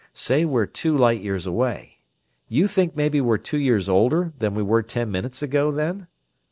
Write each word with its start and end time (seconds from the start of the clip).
Say 0.15 0.45
we're 0.45 0.65
two 0.65 0.97
light 0.97 1.21
years 1.21 1.45
away. 1.45 1.99
You 2.49 2.67
think 2.67 2.95
maybe 2.95 3.21
we're 3.21 3.37
two 3.37 3.59
years 3.59 3.87
older 3.87 4.33
than 4.39 4.55
we 4.55 4.63
were 4.63 4.81
ten 4.81 5.11
minutes 5.11 5.43
ago, 5.43 5.71
then? 5.71 6.07